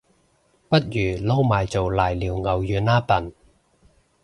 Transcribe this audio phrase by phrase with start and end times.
[0.67, 3.31] 不如撈埋做瀨尿牛丸吖笨